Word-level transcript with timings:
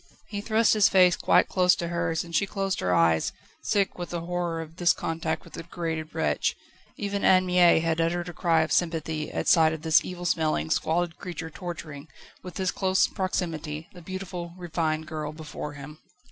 He 0.29 0.41
thrust 0.41 0.73
his 0.73 0.89
face 0.89 1.15
quite 1.15 1.47
close 1.47 1.75
to 1.75 1.89
hers, 1.89 2.23
and 2.23 2.35
she 2.35 2.47
closed 2.47 2.79
her 2.79 2.91
eyes, 2.91 3.31
sick 3.61 3.99
with 3.99 4.09
the 4.09 4.21
horror 4.21 4.59
of 4.59 4.77
this 4.77 4.93
contact 4.93 5.43
with 5.43 5.53
the 5.53 5.61
degraded 5.61 6.15
wretch. 6.15 6.55
Even 6.97 7.23
Anne 7.23 7.45
Mie 7.45 7.77
had 7.81 8.01
uttered 8.01 8.27
a 8.27 8.33
cry 8.33 8.61
of 8.61 8.71
sympathy 8.71 9.29
at 9.31 9.47
sight 9.47 9.73
of 9.73 9.83
this 9.83 10.03
evil 10.03 10.25
smelling, 10.25 10.71
squalid 10.71 11.19
creature 11.19 11.51
torturing, 11.51 12.07
with 12.41 12.57
his 12.57 12.71
close 12.71 13.05
proximity, 13.05 13.89
the 13.93 14.01
beautiful, 14.01 14.55
refined 14.57 15.05
girl 15.05 15.31
before 15.33 15.73
him. 15.73 15.99